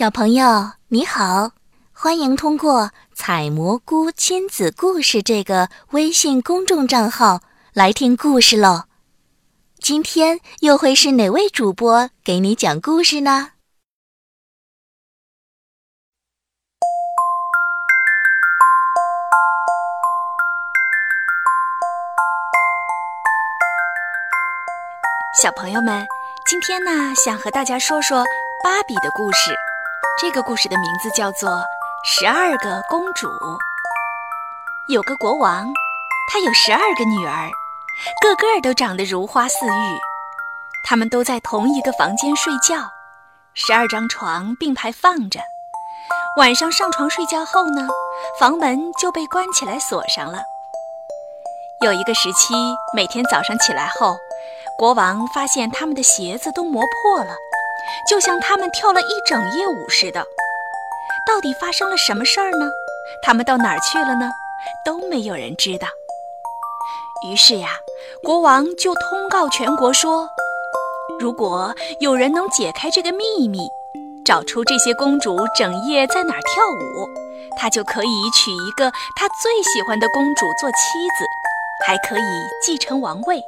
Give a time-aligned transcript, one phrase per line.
[0.00, 1.50] 小朋友你好，
[1.92, 7.42] 欢迎通过“采蘑菇亲子故事”这个微信公众账号
[7.74, 8.84] 来听故事喽。
[9.78, 13.48] 今天又会是哪位主播给你讲故事呢？
[25.42, 26.06] 小朋友们，
[26.46, 28.24] 今天呢，想和大家说说
[28.64, 29.54] 芭比的故事。
[30.20, 31.48] 这个故事的名字叫做
[32.04, 33.26] 《十二个公主》。
[34.86, 35.66] 有个国王，
[36.30, 37.48] 他有十二个女儿，
[38.20, 39.98] 个个都长得如花似玉。
[40.84, 42.90] 他们都在同一个房间睡觉，
[43.54, 45.40] 十二张床并排放着。
[46.36, 47.88] 晚上上床睡觉后呢，
[48.38, 50.42] 房门就被关起来锁上了。
[51.82, 52.52] 有一个时期，
[52.94, 54.18] 每天早上起来后，
[54.76, 57.34] 国王发现他们的鞋子都磨破了。
[58.08, 60.24] 就像他们跳了一整夜舞似的，
[61.26, 62.70] 到底发生了什么事儿呢？
[63.22, 64.30] 他们到哪儿去了呢？
[64.84, 65.86] 都没有人知道。
[67.28, 67.68] 于是呀，
[68.22, 70.28] 国王就通告全国说：
[71.18, 73.58] 如果有人能解开这个秘密，
[74.24, 77.08] 找出这些公主整夜在哪儿跳舞，
[77.58, 80.76] 他就可以娶一个他最喜欢的公主做妻
[81.18, 81.26] 子，
[81.86, 83.44] 还可以继承王位。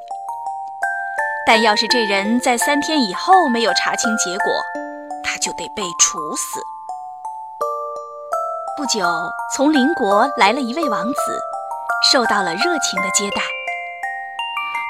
[1.44, 4.62] 但要是这人在三天以后没有查清结果，
[5.24, 6.60] 他就得被处死。
[8.76, 9.04] 不久，
[9.56, 11.40] 从邻国来了一位王子，
[12.10, 13.42] 受到了热情的接待。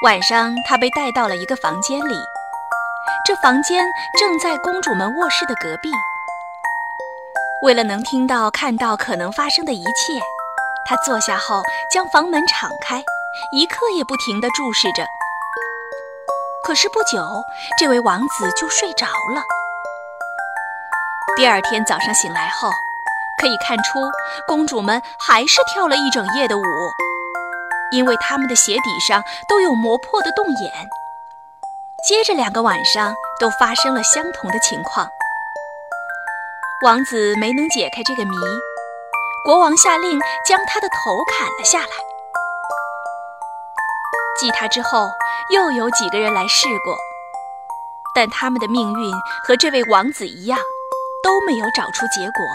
[0.03, 2.15] 晚上，他被带到了一个房间里，
[3.25, 3.85] 这房间
[4.19, 5.89] 正在公主们卧室的隔壁。
[7.63, 10.19] 为了能听到、看到可能发生的一切，
[10.87, 13.03] 他坐下后将房门敞开，
[13.53, 15.03] 一刻也不停地注视着。
[16.63, 17.43] 可是不久，
[17.77, 19.43] 这位王子就睡着了。
[21.35, 22.71] 第二天早上醒来后，
[23.41, 23.99] 可以看出
[24.47, 26.61] 公主们还是跳了一整夜的舞，
[27.91, 30.71] 因为她们的鞋底上都有磨破的洞眼。
[32.07, 35.05] 接着两个晚上都发生了相同的情况。
[36.85, 38.37] 王子没能解开这个谜，
[39.45, 42.12] 国王下令将他的头砍了下来。
[44.39, 45.09] 继他之后。
[45.49, 46.97] 又有几个人来试过，
[48.15, 49.13] 但他们的命运
[49.45, 50.57] 和这位王子一样，
[51.21, 52.45] 都没有找出结果，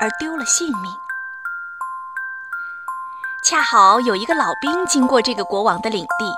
[0.00, 0.90] 而丢了性命。
[3.44, 6.32] 恰好有一个老兵经过这个国王的领地，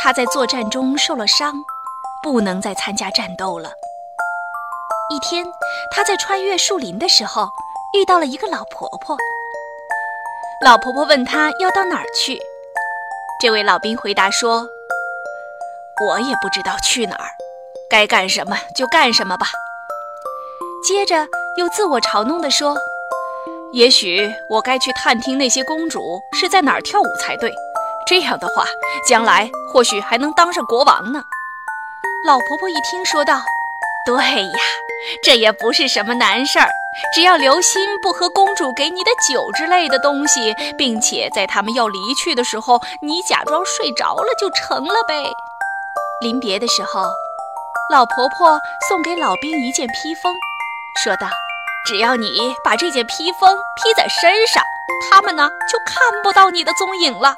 [0.00, 1.52] 他在作战中受了伤，
[2.22, 3.68] 不能再参加战斗了。
[5.10, 5.44] 一天，
[5.90, 7.50] 他在穿越树林的时候，
[7.94, 9.16] 遇到了一个老婆婆。
[10.64, 12.38] 老婆婆问他要到哪儿去。
[13.40, 14.66] 这位老兵回答说
[16.08, 17.30] ：“我也不知道去哪儿，
[17.88, 19.46] 该干什么就干什么吧。”
[20.84, 21.24] 接着
[21.56, 22.76] 又自我嘲弄地说
[23.72, 27.54] ：“也许我该去探听那些公主是在哪儿跳舞才对，
[28.08, 28.66] 这样的话，
[29.08, 31.22] 将来或许还能当上国王呢。”
[32.26, 33.40] 老婆婆一听，说道
[34.04, 34.58] ：“对呀，
[35.22, 36.68] 这也不是什么难事儿。”
[37.14, 45.30] 只要留心不喝公主给你的酒之类的东西，并且在他们要离去的时候，你假装睡着了就成了呗。
[46.20, 47.10] 临别的时候，
[47.90, 48.58] 老婆婆
[48.88, 50.34] 送给老兵一件披风，
[51.04, 51.28] 说道
[51.86, 54.62] ：“只要你把这件披风披在身上，
[55.10, 57.34] 他们呢就看不到你的踪影了。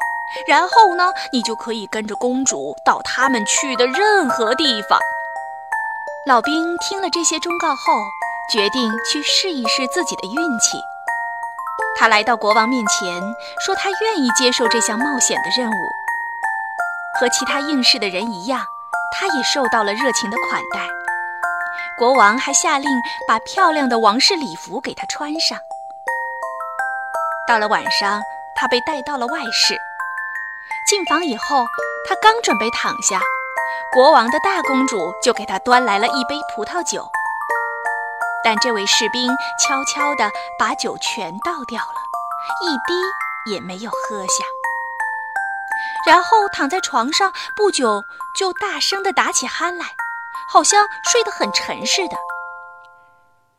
[0.46, 4.98] 然后呢，你就可以跟着公主到他们去的任何地方。”
[6.26, 7.92] 老兵听了这些忠告后。
[8.52, 10.82] 决定去试一试自己的运气。
[11.96, 13.22] 他来到国王面前，
[13.64, 15.90] 说他愿意接受这项冒险的任务。
[17.18, 18.66] 和其他应试的人一样，
[19.12, 20.88] 他也受到了热情的款待。
[21.96, 22.90] 国王还下令
[23.28, 25.58] 把漂亮的王室礼服给他穿上。
[27.46, 28.22] 到了晚上，
[28.56, 29.76] 他被带到了外室。
[30.88, 31.66] 进房以后，
[32.08, 33.20] 他刚准备躺下，
[33.92, 37.06] 国王的大公主就给他端来了一杯葡萄酒。
[38.42, 42.00] 但这位士兵悄悄地把酒全倒掉了，
[42.62, 44.44] 一滴也没有喝下。
[46.06, 48.02] 然后躺在床上，不久
[48.34, 49.86] 就大声地打起鼾来，
[50.50, 52.16] 好像睡得很沉似的。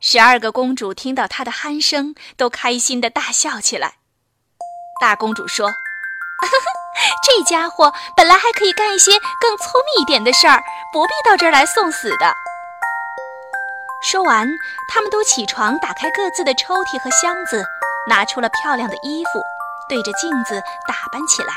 [0.00, 3.94] 十二个公主听到他的鼾声，都开心地大笑起来。
[5.00, 5.70] 大公主说
[7.24, 10.62] ：“这家伙本来还可以干一些更聪明一点的事儿，
[10.92, 12.34] 不必到这儿来送死的。”
[14.02, 14.48] 说完，
[14.88, 17.64] 他们都起床，打开各自的抽屉和箱子，
[18.08, 19.40] 拿出了漂亮的衣服，
[19.88, 21.54] 对着镜子打扮起来。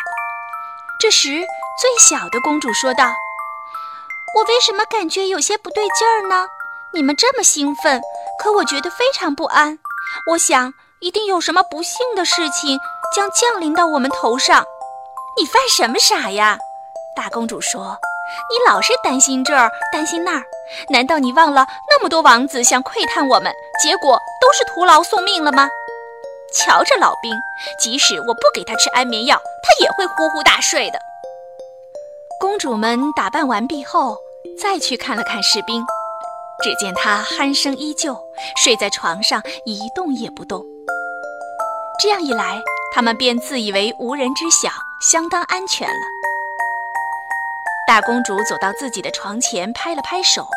[0.99, 1.43] 这时，
[1.81, 3.11] 最小的公主说道
[4.37, 6.47] ：“我为什么感觉有些不对劲儿呢？
[6.93, 7.99] 你们这么兴奋，
[8.39, 9.79] 可我觉得非常不安。
[10.31, 12.79] 我想，一定有什么不幸的事情
[13.13, 14.63] 将降临到我们头上。
[15.37, 16.57] 你犯什么傻呀？
[17.17, 17.97] 大公主说
[18.49, 20.43] ：“你老是担心这儿，担心那儿。
[20.89, 25.69] 难道你忘了那么多王子想窥探我们，结果都是徒劳送命了吗？
[26.53, 27.31] 瞧这老兵，
[27.79, 30.99] 即使我不给他吃安眠药，他也会呼呼大睡的。”
[32.39, 34.17] 公主们打扮完毕后，
[34.59, 35.83] 再去看了看士兵，
[36.63, 38.17] 只见他鼾声依旧，
[38.63, 40.65] 睡在床上一动也不动。
[42.01, 42.61] 这样一来，
[42.93, 44.69] 他们便自以为无人知晓，
[45.01, 46.24] 相当安全了。
[47.87, 50.47] 大公主走到自己的床前，拍了拍手，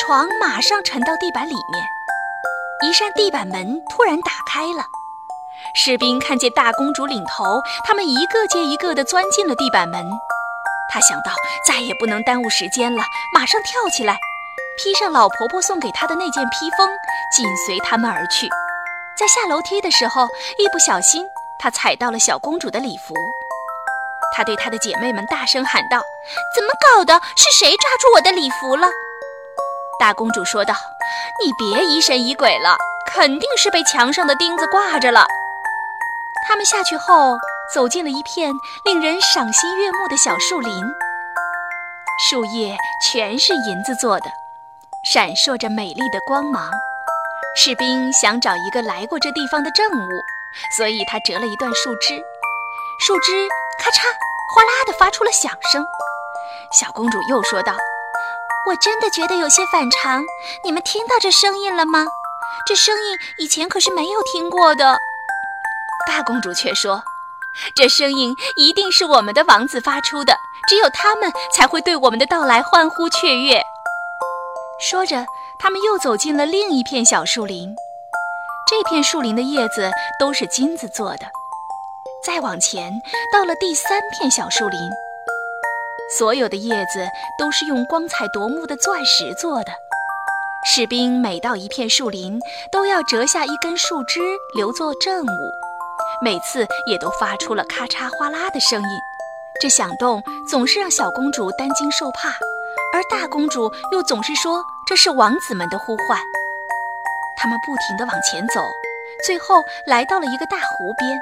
[0.00, 1.86] 床马上沉到地板里面。
[2.82, 4.82] 一扇地板门突然打开了，
[5.74, 10.02] 士兵看见大公主领头，他们一个接一个地钻进了地板门。
[10.90, 11.30] 他想到
[11.66, 13.02] 再也不能耽误时间了，
[13.34, 14.18] 马上跳起来，
[14.82, 16.88] 披上老婆婆送给他的那件披风，
[17.36, 18.48] 紧随他们而去。
[19.18, 20.26] 在下楼梯的时候，
[20.58, 21.26] 一不小心，
[21.58, 23.14] 他踩到了小公主的礼服。
[24.34, 26.02] 他对他的姐妹们大声喊道
[26.54, 27.20] ：“怎么搞的？
[27.36, 28.88] 是谁抓住我的礼服了？”
[30.00, 30.74] 大公主说道
[31.44, 32.76] ：“你别疑神疑鬼了，
[33.12, 35.26] 肯定是被墙上的钉子挂着了。”
[36.48, 37.36] 他们下去后。
[37.74, 38.52] 走进了一片
[38.84, 40.72] 令人赏心悦目的小树林，
[42.30, 42.76] 树叶
[43.10, 44.26] 全是银子做的，
[45.12, 46.70] 闪烁着美丽的光芒。
[47.56, 50.22] 士兵想找一个来过这地方的证物，
[50.76, 52.22] 所以他折了一段树枝，
[53.00, 54.02] 树枝咔嚓
[54.54, 55.84] 哗啦的发出了响声。
[56.72, 57.74] 小公主又说道
[58.66, 60.24] ：“我真的觉得有些反常，
[60.64, 62.06] 你们听到这声音了吗？
[62.66, 64.98] 这声音以前可是没有听过的。”
[66.06, 67.02] 大公主却说。
[67.74, 70.36] 这声音一定是我们的王子发出的，
[70.68, 73.62] 只有他们才会对我们的到来欢呼雀跃。
[74.78, 75.24] 说着，
[75.58, 77.74] 他们又走进了另一片小树林。
[78.68, 79.90] 这片树林的叶子
[80.20, 81.26] 都是金子做的。
[82.26, 83.00] 再往前，
[83.32, 84.80] 到了第三片小树林，
[86.18, 87.06] 所有的叶子
[87.38, 89.70] 都是用光彩夺目的钻石做的。
[90.64, 92.36] 士兵每到一片树林，
[92.72, 94.18] 都要折下一根树枝
[94.56, 95.52] 留作证物。
[96.20, 98.88] 每次也都发出了咔嚓哗啦的声音，
[99.62, 100.20] 这响动
[100.50, 102.30] 总是让小公主担惊受怕，
[102.92, 106.18] 而大公主又总是说这是王子们的呼唤。
[107.40, 108.68] 他们不停地往前走，
[109.24, 111.16] 最后来到了一个大湖边，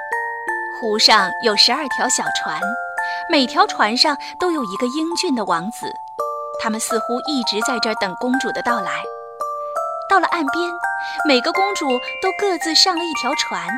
[0.80, 2.60] 湖上有十二条小船，
[3.30, 5.86] 每条船上都有一个英俊的王子，
[6.60, 8.90] 他们似乎一直在这儿等公主的到来。
[10.10, 10.72] 到了岸边，
[11.28, 11.88] 每个公主
[12.20, 13.68] 都各自上了一条船。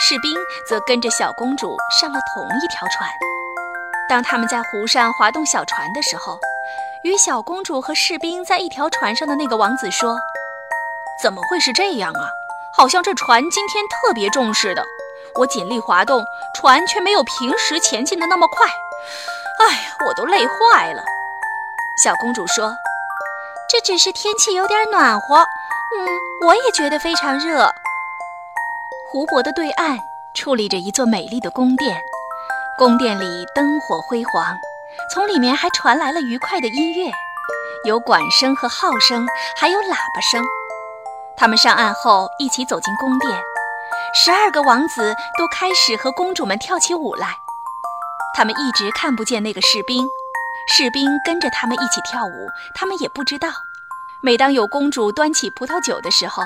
[0.00, 0.34] 士兵
[0.68, 3.08] 则跟着小公主上了同一条船。
[4.08, 6.36] 当他们在湖上划动小船的时候，
[7.04, 10.18] 与小公主和士兵在一条船上的那个王子说
[11.22, 12.28] ：“怎么会是这样啊？
[12.76, 14.84] 好像这船今天特别重似的。
[15.38, 18.66] 我尽力滑动，船却没有平时前进的那么快。
[19.60, 21.02] 哎呀，我都累坏了。”
[22.02, 22.74] 小公主说
[23.70, 25.36] ：“这只是天气有点暖和。
[25.36, 26.08] 嗯，
[26.46, 27.70] 我也觉得非常热。”
[29.10, 29.96] 湖泊的对岸
[30.34, 31.96] 矗立着一座美丽的宫殿，
[32.76, 34.58] 宫殿里灯火辉煌，
[35.12, 37.12] 从里面还传来了愉快的音乐，
[37.84, 39.24] 有管声和号声，
[39.56, 40.44] 还有喇叭声。
[41.36, 43.32] 他们上岸后一起走进宫殿，
[44.16, 47.36] 十二个王子都开始和公主们跳起舞来。
[48.36, 50.06] 他们一直看不见那个士兵，
[50.68, 53.48] 士兵跟着他们一起跳舞，他们也不知道。
[54.22, 56.44] 每当有公主端起葡萄酒的时候，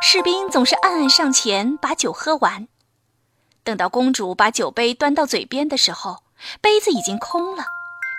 [0.00, 2.66] 士兵总是暗暗上前把酒喝完，
[3.62, 6.22] 等到公主把酒杯端到嘴边的时候，
[6.62, 7.64] 杯子已经空了。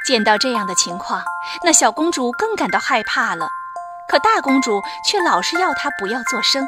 [0.06, 1.24] 见到这样的情况，
[1.64, 3.50] 那小公主更感到害怕了。
[4.08, 6.68] 可大公主却老是要她不要作声。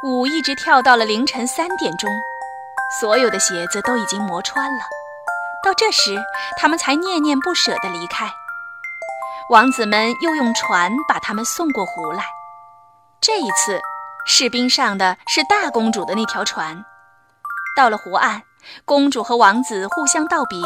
[0.00, 2.08] 舞一直跳到了凌晨三点钟，
[3.00, 4.80] 所有的鞋子都已经磨穿了。
[5.64, 6.16] 到这时，
[6.56, 8.30] 他们才念念不舍地离开。
[9.50, 12.22] 王子们又用船把他们送过湖来。
[13.20, 13.80] 这一次，
[14.24, 16.84] 士兵上的是大公主的那条船。
[17.76, 18.42] 到了湖岸，
[18.84, 20.60] 公主和王子互相道别，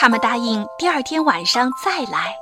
[0.00, 2.34] 他们答应第二天晚上再来。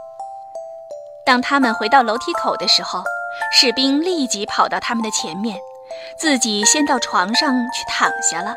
[1.26, 3.02] 当他们回到楼梯口的时候，
[3.52, 5.58] 士兵立即跑到他们的前面，
[6.18, 8.54] 自己先到床上去躺下了。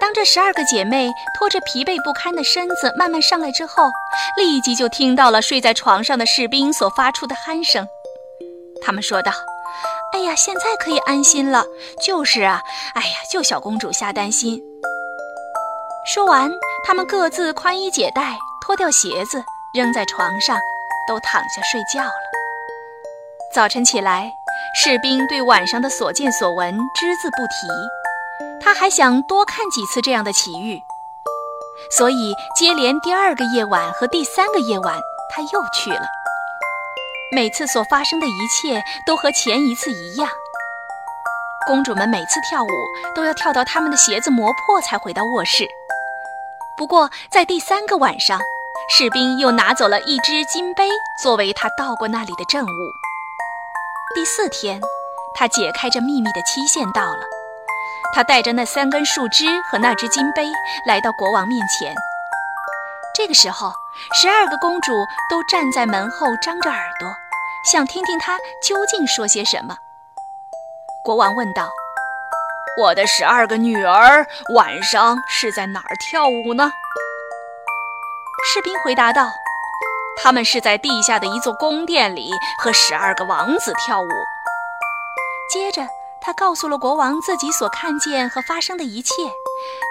[0.00, 3.90] 当这十二个姐妹拖着疲惫不堪的身子慢慢上来之后，
[4.36, 7.86] 立即就听到了睡在床上的士兵所发出的鼾声。
[8.82, 9.32] 他们说道
[10.12, 11.64] ：“哎呀，现在可以安心了。
[12.04, 12.60] 就是啊，
[12.94, 14.62] 哎呀，就小公主瞎担心。”
[16.12, 16.50] 说完，
[16.86, 20.58] 他们各自宽衣解带，脱掉鞋子，扔在床上，
[21.08, 22.12] 都躺下睡觉了。
[23.54, 24.30] 早晨起来，
[24.82, 27.68] 士兵对晚上的所见所闻只字不提，
[28.60, 30.82] 他还想多看几次这样的奇遇，
[31.96, 34.98] 所以接连第二个夜晚和第三个夜晚，
[35.34, 36.06] 他又去了。
[37.32, 40.28] 每次所发生的一切都和前一次一样。
[41.66, 42.68] 公主们每次跳舞
[43.14, 45.66] 都要跳到她们的鞋子磨破才回到卧室。
[46.76, 48.38] 不过，在第三个晚上，
[48.90, 50.88] 士兵又拿走了一只金杯
[51.22, 53.03] 作为他到过那里的证物。
[54.14, 54.80] 第四天，
[55.34, 57.26] 他解开这秘密的期限到了。
[58.14, 60.52] 他带着那三根树枝和那只金杯
[60.86, 61.92] 来到国王面前。
[63.12, 63.72] 这个时候，
[64.12, 64.92] 十二个公主
[65.28, 67.08] 都站在门后，张着耳朵，
[67.72, 69.78] 想听听他究竟说些什么。
[71.02, 71.68] 国王问道
[72.80, 76.70] ：“我的十二个女儿晚上是在哪儿跳舞呢？”
[78.46, 79.28] 士兵回答道
[80.22, 84.08] ：“他们是在地下的一座宫殿里和十二个王子跳舞。”
[85.52, 85.86] 接着，
[86.20, 89.12] 他告诉了国王自己所看见和发生的一切，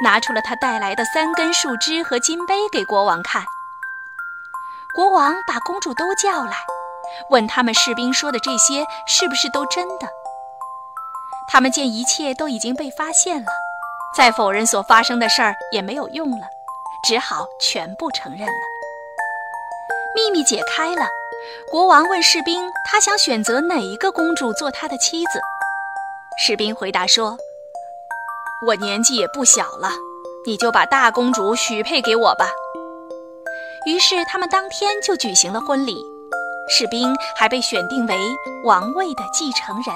[0.04, 3.46] 拿出了他带来的三根树枝和金杯给国王看。
[4.96, 6.58] 国王把公主都叫来，
[7.30, 10.08] 问他们士兵说的这些是不是都真的。
[11.48, 13.52] 他们见一切都已经被发现了，
[14.18, 16.48] 再否认所发生的事儿也没有用了，
[17.08, 18.73] 只好全部承认了。
[20.16, 21.08] 秘密解开了，
[21.72, 25.42] 国王问士兵：“他想选择哪一个公主做他的妻子？”
[26.38, 27.38] 士兵回答说
[28.68, 29.92] ：“我年纪也不小了，
[30.46, 32.50] 你就把大公主许配给我吧。”
[33.86, 36.06] 于是他们当天就举行了婚礼，
[36.70, 38.16] 士兵还被选定为
[38.64, 39.96] 王位的继承人。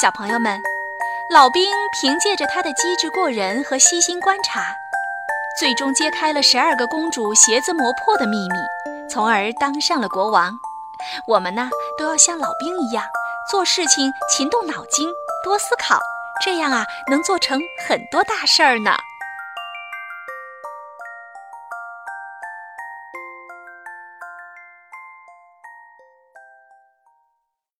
[0.00, 0.58] 小朋友们，
[1.34, 1.64] 老兵
[2.00, 4.74] 凭借着他的机智过人和细心观察，
[5.58, 8.56] 最终揭开了十二个公主鞋子磨破的秘密，
[9.10, 10.58] 从而当上了国王。
[11.26, 13.04] 我们呢，都要像老兵一样，
[13.50, 15.08] 做事情勤动脑筋，
[15.42, 15.98] 多思考，
[16.44, 18.96] 这样啊，能做成很多大事儿呢。